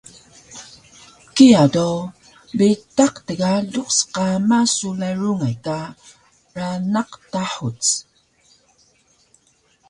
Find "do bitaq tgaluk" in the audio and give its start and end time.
1.73-3.89